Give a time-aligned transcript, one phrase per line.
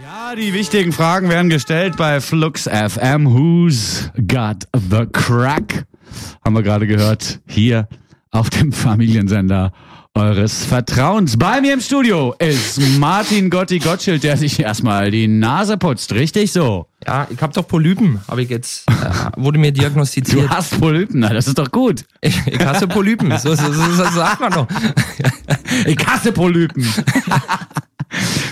[0.00, 3.26] Ja, die wichtigen Fragen werden gestellt bei Flux FM.
[3.26, 5.84] Who's got the crack?
[6.44, 7.40] Haben wir gerade gehört.
[7.46, 7.88] Hier
[8.30, 9.72] auf dem Familiensender
[10.14, 11.36] eures Vertrauens.
[11.36, 16.12] Bei mir im Studio ist Martin Gotti Gottschild, der sich erstmal die Nase putzt.
[16.14, 16.86] Richtig so.
[17.06, 18.92] Ja, ich habe doch Polypen, habe ich jetzt, äh,
[19.36, 20.44] wurde mir diagnostiziert.
[20.44, 22.04] Du hast Polypen, na, das ist doch gut.
[22.20, 24.66] Ich, ich hasse Polypen, so, so, so, so sagt man doch.
[25.86, 26.86] Ich hasse Polypen.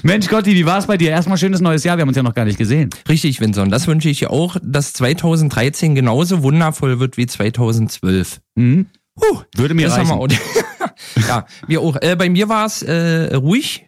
[0.02, 1.10] Mensch Gotti, wie war es bei dir?
[1.10, 2.90] Erstmal schönes neues Jahr, wir haben uns ja noch gar nicht gesehen.
[3.08, 8.40] Richtig, Vinson, das wünsche ich dir auch, dass 2013 genauso wundervoll wird wie 2012.
[8.54, 8.86] Mhm.
[9.14, 10.30] Puh, Würde mir das haben reichen.
[10.30, 10.86] wir
[11.18, 11.28] auch.
[11.28, 11.96] ja, wir auch.
[12.00, 13.86] Äh, bei mir war es äh, ruhig,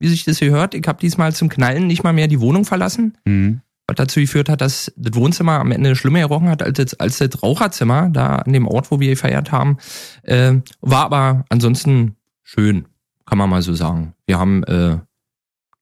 [0.00, 0.74] wie sich das hier hört.
[0.74, 3.16] Ich habe diesmal zum Knallen nicht mal mehr die Wohnung verlassen.
[3.24, 3.60] Mhm.
[3.86, 7.18] was dazu geführt hat, dass das Wohnzimmer am Ende schlimmer gerochen hat als das, als
[7.18, 9.76] das Raucherzimmer, da an dem Ort, wo wir gefeiert haben.
[10.22, 12.86] Äh, war aber ansonsten schön,
[13.26, 14.14] kann man mal so sagen.
[14.26, 14.98] Wir haben äh,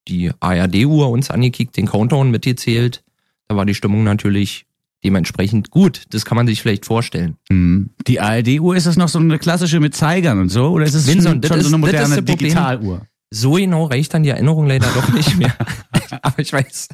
[0.07, 3.03] die ARD-Uhr uns angekickt, den Countdown mitgezählt.
[3.47, 4.65] Da war die Stimmung natürlich
[5.03, 6.03] dementsprechend gut.
[6.09, 7.37] Das kann man sich vielleicht vorstellen.
[7.49, 7.91] Mhm.
[8.07, 10.69] Die ARD-Uhr, ist das noch so eine klassische mit Zeigern und so?
[10.69, 12.21] Oder ist es Vincent, schon, schon so eine moderne.
[12.21, 13.05] Digitaluhr?
[13.31, 15.53] So genau reicht dann die Erinnerung leider doch nicht mehr.
[16.21, 16.89] aber ich weiß,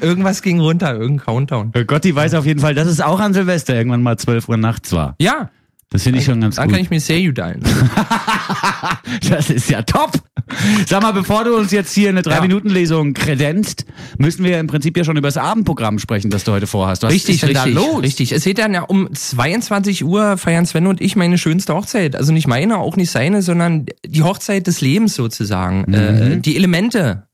[0.00, 1.72] irgendwas ging runter, irgendein Countdown.
[1.86, 4.92] Gotti weiß auf jeden Fall, dass es auch an Silvester irgendwann mal 12 Uhr nachts
[4.92, 5.16] war.
[5.20, 5.50] Ja,
[5.90, 6.74] Das finde ich schon ganz dann gut.
[6.74, 7.60] kann ich mir sehr gut ein.
[9.30, 10.12] Das ist ja top.
[10.86, 13.84] Sag mal, bevor du uns jetzt hier eine Drei-Minuten-Lesung kredenzt,
[14.18, 17.02] müssen wir im Prinzip ja schon über das Abendprogramm sprechen, das du heute vorhast.
[17.02, 18.02] Was Richtig, ist richtig, da los?
[18.02, 18.32] richtig.
[18.32, 22.16] Es geht dann ja um 22 Uhr feiern Sven und ich meine schönste Hochzeit.
[22.16, 25.84] Also nicht meine, auch nicht seine, sondern die Hochzeit des Lebens sozusagen.
[25.86, 25.94] Mhm.
[25.94, 27.25] Äh, die Elemente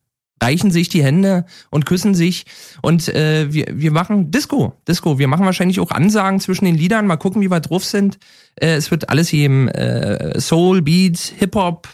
[0.43, 2.45] reichen sich die Hände und küssen sich
[2.83, 5.19] und äh, wir, wir machen Disco, Disco.
[5.19, 8.19] Wir machen wahrscheinlich auch Ansagen zwischen den Liedern, mal gucken, wie wir drauf sind.
[8.57, 11.89] Äh, es wird alles geben, äh, Soul, Beats, Hip-Hop,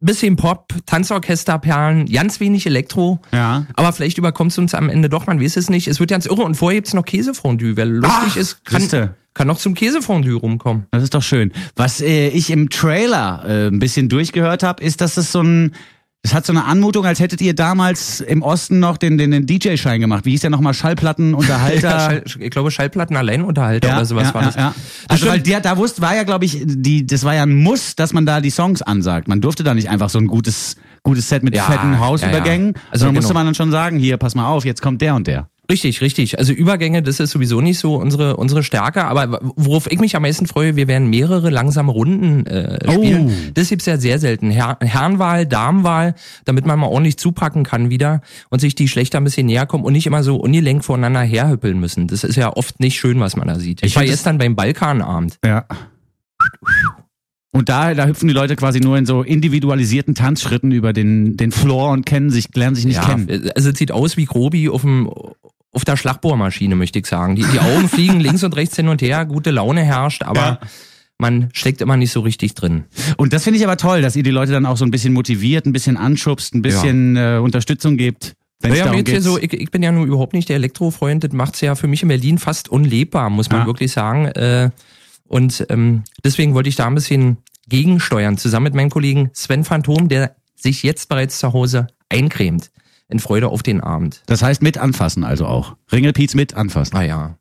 [0.00, 3.20] bisschen Pop, Tanzorchesterperlen, ganz wenig Elektro.
[3.32, 3.66] Ja.
[3.74, 5.88] Aber vielleicht überkommt es uns am Ende doch, man weiß es nicht.
[5.88, 7.76] Es wird ganz irre und vorher gibt's noch Käsefondue.
[7.76, 9.14] Wer lustig Ach, ist, kann, siehste.
[9.34, 10.86] kann noch zum Käsefondue rumkommen.
[10.92, 11.52] Das ist doch schön.
[11.74, 15.74] Was äh, ich im Trailer äh, ein bisschen durchgehört habe, ist, dass es so ein
[16.22, 19.46] es hat so eine Anmutung, als hättet ihr damals im Osten noch den, den, den
[19.46, 20.24] DJ-Schein gemacht.
[20.24, 20.74] Wie hieß der nochmal?
[20.74, 21.88] Schallplattenunterhalter?
[21.88, 24.56] Ja, Schall, ich glaube, Schallplattenalleinunterhalter oder sowas ja, war ja, das.
[24.56, 24.74] Ja.
[25.08, 27.54] Das Also weil der, da wusste, war ja, glaube ich, die, das war ja ein
[27.56, 29.28] Muss, dass man da die Songs ansagt.
[29.28, 32.68] Man durfte da nicht einfach so ein gutes, gutes Set mit Ja, fetten Hausübergängen.
[32.68, 32.82] ja, ja.
[32.90, 33.38] Also Also sondern musste genau.
[33.40, 35.48] man dann schon sagen, hier, pass mal auf, jetzt kommt der und der.
[35.70, 36.38] Richtig, richtig.
[36.38, 39.04] Also Übergänge, das ist sowieso nicht so unsere unsere Stärke.
[39.04, 43.26] Aber worauf ich mich am meisten freue, wir werden mehrere langsame Runden äh, spielen.
[43.28, 43.50] Oh.
[43.52, 44.50] Das gibt's ja sehr selten.
[44.50, 46.14] Herr, Herrenwahl, Damenwahl,
[46.46, 49.84] damit man mal ordentlich zupacken kann wieder und sich die Schlechter ein bisschen näher kommen
[49.84, 52.06] und nicht immer so ungelenk voneinander herhüppeln müssen.
[52.06, 53.82] Das ist ja oft nicht schön, was man da sieht.
[53.82, 55.38] Ich, Ich war gestern beim Balkanabend.
[55.44, 55.66] Ja.
[57.50, 61.50] Und da, da hüpfen die Leute quasi nur in so individualisierten Tanzschritten über den, den
[61.50, 63.50] Floor und kennen sich, lernen sich nicht Ja, kennen.
[63.54, 65.10] also es sieht aus wie Grobi auf dem
[65.72, 67.36] auf der Schlagbohrmaschine, möchte ich sagen.
[67.36, 70.58] Die, die Augen fliegen links und rechts hin und her, gute Laune herrscht, aber Ja.
[71.18, 72.84] man steckt immer nicht so richtig drin.
[73.16, 75.12] Und das finde ich aber toll, dass ihr die Leute dann auch so ein bisschen
[75.12, 78.34] motiviert, ein bisschen anschubst, ein bisschen äh, Unterstützung gebt.
[78.60, 81.60] Es Ja, ja so, ich, ich bin ja nun überhaupt nicht der Elektrofreund, das macht's
[81.60, 83.66] ja für mich in Berlin fast unlebbar, muss man Ja.
[83.66, 84.26] wirklich sagen.
[84.26, 84.70] Äh,
[85.28, 87.36] Und ähm, deswegen wollte ich da ein bisschen
[87.68, 92.70] gegensteuern, zusammen mit meinem Kollegen Sven Phantom, der sich jetzt bereits zu Hause eincremt.
[93.08, 94.22] In Freude auf den Abend.
[94.26, 95.76] Das heißt mit anfassen also auch.
[95.90, 96.94] Ringelpiez mit anfassen.
[96.94, 97.38] Naja.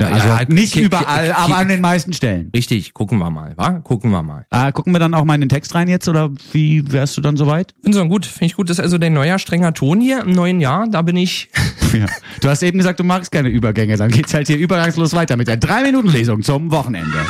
[0.00, 2.50] Ja, also Ja, nicht überall, aber an den meisten Stellen.
[2.54, 3.80] Richtig, gucken wir mal, wa?
[3.80, 4.46] Gucken wir mal.
[4.50, 7.20] Ah, gucken wir dann auch mal in den Text rein jetzt oder wie wärst du
[7.20, 7.74] dann soweit?
[7.82, 8.70] Bin so gut, finde ich gut.
[8.70, 10.86] Das ist also dein neuer strenger Ton hier im neuen Jahr.
[10.88, 11.48] Da bin ich.
[11.92, 12.06] Ja.
[12.40, 13.96] Du hast eben gesagt, du magst keine Übergänge.
[13.96, 17.26] Dann geht's halt hier übergangslos weiter mit der 3-Minuten-Lesung zum Wochenende.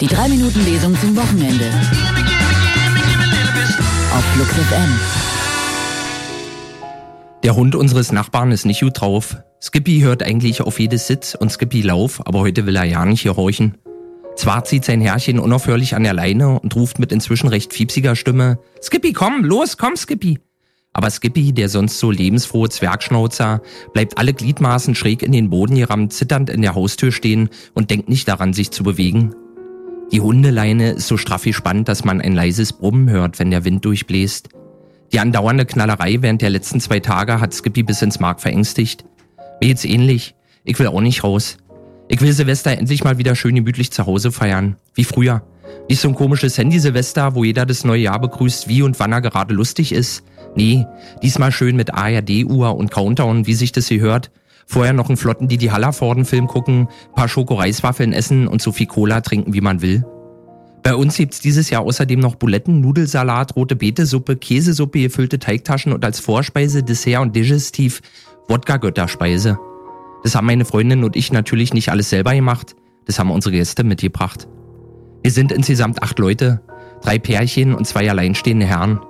[0.00, 1.66] Die 3-Minuten-Lesung zum Wochenende.
[4.10, 5.15] Auf Flux FM.
[7.46, 9.36] Der Hund unseres Nachbarn ist nicht gut drauf.
[9.62, 13.22] Skippy hört eigentlich auf jedes Sitz und Skippy Lauf, aber heute will er ja nicht
[13.22, 13.76] gehorchen.
[14.34, 18.58] Zwar zieht sein Herrchen unaufhörlich an der Leine und ruft mit inzwischen recht fiepsiger Stimme,
[18.82, 20.40] Skippy, komm, los, komm, Skippy.
[20.92, 23.62] Aber Skippy, der sonst so lebensfrohe Zwergschnauzer,
[23.92, 28.08] bleibt alle Gliedmaßen schräg in den Boden gerammt, zitternd in der Haustür stehen und denkt
[28.08, 29.36] nicht daran, sich zu bewegen.
[30.10, 33.84] Die Hundeleine ist so straff gespannt, dass man ein leises Brummen hört, wenn der Wind
[33.84, 34.48] durchbläst.
[35.16, 39.06] Die andauernde Knallerei während der letzten zwei Tage hat Skippy bis ins Mark verängstigt.
[39.62, 40.34] Mir geht's ähnlich.
[40.62, 41.56] Ich will auch nicht raus.
[42.08, 44.76] Ich will Silvester endlich mal wieder schön gemütlich zu Hause feiern.
[44.92, 45.40] Wie früher.
[45.88, 49.22] Nicht so ein komisches Handy-Silvester, wo jeder das neue Jahr begrüßt, wie und wann er
[49.22, 50.22] gerade lustig ist.
[50.54, 50.84] Nee,
[51.22, 54.30] diesmal schön mit ARD-Uhr und Countdown, wie sich das hier hört.
[54.66, 59.54] Vorher noch einen flotten Didi Hallervorden-Film gucken, paar Schokoreiswaffeln essen und so viel Cola trinken,
[59.54, 60.04] wie man will.
[60.86, 66.04] Bei uns gibt's dieses Jahr außerdem noch Buletten, Nudelsalat, rote Betesuppe, Käsesuppe, gefüllte Teigtaschen und
[66.04, 68.02] als Vorspeise, Dessert und Digestiv
[68.46, 69.58] Wodka-Götterspeise.
[70.22, 72.76] Das haben meine Freundin und ich natürlich nicht alles selber gemacht.
[73.04, 74.46] Das haben unsere Gäste mitgebracht.
[75.24, 76.60] Wir sind insgesamt acht Leute,
[77.02, 79.00] drei Pärchen und zwei alleinstehende Herren.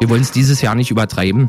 [0.00, 1.48] Wir wollen es dieses Jahr nicht übertreiben.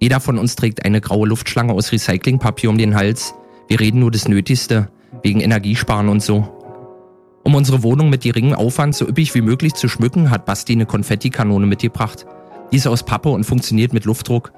[0.00, 3.34] Jeder von uns trägt eine graue Luftschlange aus Recyclingpapier um den Hals.
[3.68, 4.90] Wir reden nur das Nötigste,
[5.22, 6.55] wegen Energiesparen und so.
[7.46, 10.84] Um unsere Wohnung mit geringem Aufwand so üppig wie möglich zu schmücken, hat Basti eine
[10.84, 12.26] Konfettikanone mitgebracht.
[12.72, 14.52] Die ist aus Pappe und funktioniert mit Luftdruck.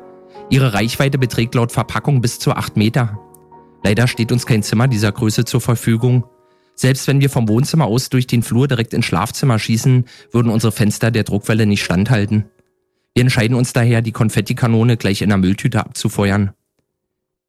[0.49, 3.21] Ihre Reichweite beträgt laut Verpackung bis zu acht Meter.
[3.85, 6.25] Leider steht uns kein Zimmer dieser Größe zur Verfügung.
[6.77, 10.73] Selbst wenn wir vom Wohnzimmer aus durch den Flur direkt ins Schlafzimmer schießen, würden unsere
[10.73, 12.47] Fenster der Druckwelle nicht standhalten.
[13.15, 16.53] Wir entscheiden uns daher, die Konfettikanone gleich in der Mülltüte abzufeuern.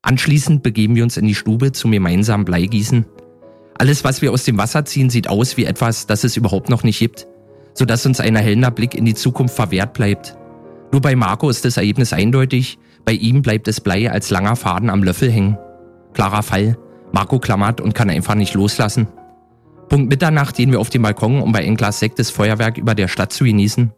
[0.02, 3.06] Anschließend begeben wir uns in die Stube zum gemeinsamen Bleigießen.
[3.80, 6.84] Alles, was wir aus dem Wasser ziehen, sieht aus wie etwas, das es überhaupt noch
[6.84, 7.28] nicht gibt,
[7.74, 10.36] sodass uns ein erhellender Blick in die Zukunft verwehrt bleibt.
[10.92, 14.90] Nur bei Marco ist das Ergebnis eindeutig, bei ihm bleibt das Blei als langer Faden
[14.90, 15.58] am Löffel hängen.
[16.14, 16.78] Klarer Fall,
[17.14, 19.08] Marco klammert und kann einfach nicht loslassen.
[19.88, 22.96] Punkt Mitternacht gehen wir auf den Balkon, um bei ein Glas Sekt das Feuerwerk über
[22.96, 23.94] der Stadt zu genießen.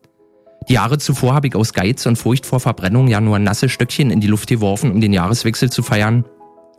[0.69, 4.11] Die Jahre zuvor habe ich aus Geiz und Furcht vor Verbrennung ja nur nasse Stöckchen
[4.11, 6.23] in die Luft geworfen, um den Jahreswechsel zu feiern.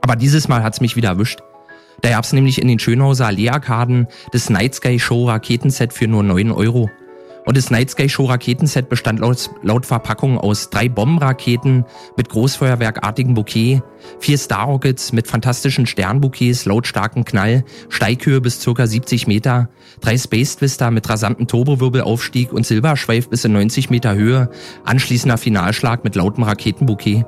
[0.02, 1.40] Aber dieses Mal hat's mich wieder erwischt.
[2.02, 6.50] Da gab's nämlich in den Schönhauser Allee-Arkaden das Night Sky Show Raketenset für nur 9
[6.50, 6.90] Euro.
[7.44, 11.84] Und das Night Sky Show Raketenset bestand laut, laut Verpackung aus drei Bombenraketen
[12.16, 13.82] mit Großfeuerwerkartigem Bouquet,
[14.20, 18.86] vier Star Rockets mit fantastischen Sternbouquets, lautstarken Knall, Steighöhe bis ca.
[18.86, 19.70] 70 Meter,
[20.00, 24.48] drei Space Twister mit rasantem Turbowirbelaufstieg und Silberschweif bis in 90 Meter Höhe,
[24.84, 27.24] anschließender Finalschlag mit lautem Raketenbouquet.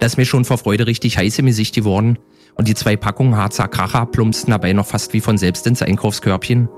[0.00, 2.18] Da ist mir schon vor Freude richtig heiß im Gesicht geworden
[2.54, 6.68] und die zwei Packungen Harzer Kracher plumpsten dabei noch fast wie von selbst ins Einkaufskörbchen.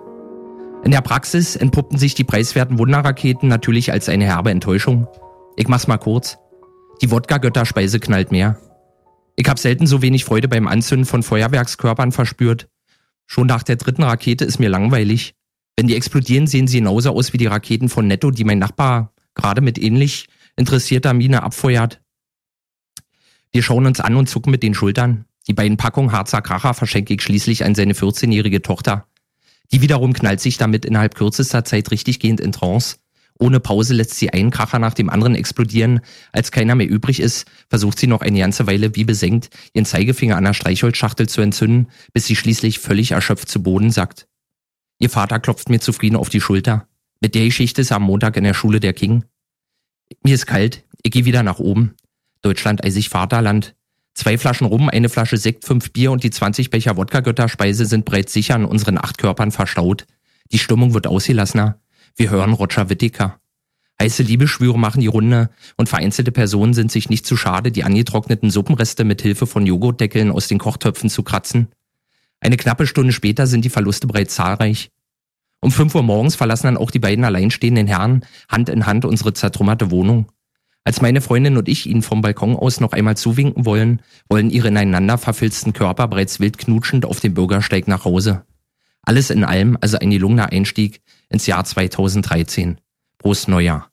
[0.84, 5.06] In der Praxis entpuppten sich die preiswerten Wunderraketen natürlich als eine herbe Enttäuschung.
[5.56, 6.38] Ich mach's mal kurz.
[7.00, 8.58] Die Wodka-Götterspeise knallt mehr.
[9.36, 12.68] Ich hab selten so wenig Freude beim Anzünden von Feuerwerkskörpern verspürt.
[13.26, 15.34] Schon nach der dritten Rakete ist mir langweilig.
[15.76, 19.12] Wenn die explodieren, sehen sie genauso aus wie die Raketen von Netto, die mein Nachbar
[19.34, 20.26] gerade mit ähnlich
[20.56, 22.00] interessierter Miene abfeuert.
[23.52, 25.26] Wir schauen uns an und zucken mit den Schultern.
[25.46, 29.06] Die beiden Packungen Harzer Kracher verschenke ich schließlich an seine 14-jährige Tochter.
[29.72, 32.96] Die wiederum knallt sich damit innerhalb kürzester Zeit richtiggehend in Trance.
[33.38, 36.00] Ohne Pause lässt sie einen Kracher nach dem anderen explodieren.
[36.32, 40.36] Als keiner mehr übrig ist, versucht sie noch eine ganze Weile wie besenkt, ihren Zeigefinger
[40.36, 44.28] an der Streichholzschachtel zu entzünden, bis sie schließlich völlig erschöpft zu Boden sackt.
[44.98, 46.86] Ihr Vater klopft mir zufrieden auf die Schulter.
[47.20, 49.24] Mit der Geschichte ist er am Montag in der Schule der King.
[50.22, 51.96] Mir ist kalt, ich gehe wieder nach oben.
[52.42, 53.74] Deutschland eisig Vaterland.
[54.14, 58.32] Zwei Flaschen Rum, eine Flasche Sekt, fünf Bier und die 20 Becher Wodka-Götterspeise sind bereits
[58.32, 60.06] sicher an unseren acht Körpern verstaut.
[60.52, 61.80] Die Stimmung wird ausgelassener.
[62.14, 63.38] Wir hören Roger Whittaker.
[64.00, 68.50] Heiße Liebeschwüre machen die Runde und vereinzelte Personen sind sich nicht zu schade, die angetrockneten
[68.50, 71.68] Suppenreste mit Hilfe von Joghurtdeckeln aus den Kochtöpfen zu kratzen.
[72.40, 74.90] Eine knappe Stunde später sind die Verluste bereits zahlreich.
[75.60, 79.32] Um fünf Uhr morgens verlassen dann auch die beiden alleinstehenden Herren Hand in Hand unsere
[79.32, 80.26] zertrümmerte Wohnung.
[80.84, 84.68] Als meine Freundin und ich ihnen vom Balkon aus noch einmal zuwinken wollen, wollen ihre
[84.68, 88.44] ineinander verfilzten Körper bereits wild knutschend auf dem Bürgersteig nach Hause.
[89.02, 92.80] Alles in allem also ein gelungener Einstieg ins Jahr 2013.
[93.18, 93.91] Prost Neujahr.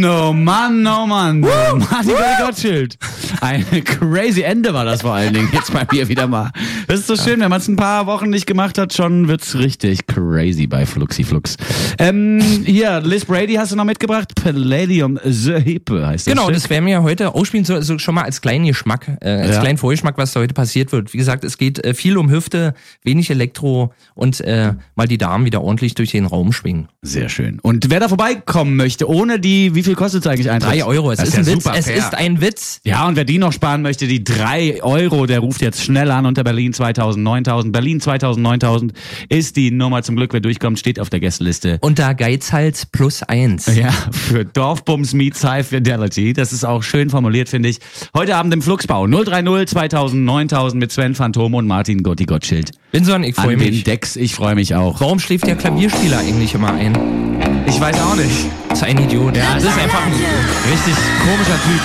[0.00, 1.44] Mann, oh Mann, oh Mann.
[1.44, 2.98] Oh, Martin Gottschild.
[3.40, 5.48] Ein crazy Ende war das vor allen Dingen.
[5.52, 6.50] Jetzt bei mir wieder mal.
[6.88, 9.54] Das ist so schön, wenn man es ein paar Wochen nicht gemacht hat, schon wird's
[9.54, 11.56] richtig crazy bei Fluxi Flux.
[11.98, 14.32] Ähm, hier, Liz Brady hast du noch mitgebracht.
[14.42, 16.32] Palladium the Hippe heißt das.
[16.32, 16.54] Genau, Stück.
[16.54, 19.60] das werden wir heute ausspielen, so, so schon mal als kleinen Geschmack, äh, als Ja.
[19.60, 21.12] kleinen Vorgeschmack, was da heute passiert wird.
[21.12, 22.74] Wie gesagt, es geht äh, viel um Hüfte,
[23.04, 26.88] wenig Elektro und äh, mal die Damen wieder ordentlich durch den Raum schwingen.
[27.02, 27.60] Sehr schön.
[27.60, 30.72] Und wer da vorbeikommen möchte, ohne die, wie viel kostet es eigentlich Eintritt?
[30.72, 32.80] Drei Euro, es Das ist, ja ein Witz, es ist ein Witz.
[32.84, 36.26] Ja, und wer die noch sparen möchte, die drei Euro, der ruft jetzt schnell an
[36.26, 37.72] unter Berlin 2000, 9000.
[37.72, 38.92] Berlin 2000, 9000
[39.28, 40.32] ist die Nummer zum Glück.
[40.32, 41.78] Wer durchkommt, steht auf der Gästeliste.
[41.80, 43.66] Unter Geizhals plus eins.
[43.74, 46.32] Ja, für Dorfbums Meets High Fidelity.
[46.32, 47.78] Das ist auch schön formuliert, finde ich.
[48.16, 52.72] Heute Abend im Fluxbau 030 2000, 9000 mit Sven Phantom und Martin Gotti Gottschild.
[52.92, 53.84] Binson, ich freue An den mich.
[53.84, 55.00] Decks, ich freue mich auch.
[55.00, 57.33] Warum schläft der Klavierspieler eigentlich immer ein?
[57.66, 58.46] Ich weiß auch nicht.
[58.68, 59.36] Das ist ein Idiot.
[59.36, 60.12] Ja, das ist einfach ein.
[60.12, 60.94] Richtig
[61.24, 61.80] komischer Typ.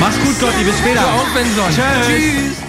[0.00, 1.00] Mach's gut, Gotti, bis später.
[1.00, 1.64] Auf, Benson.
[1.70, 2.06] Tschüss.
[2.06, 2.67] Tschüss.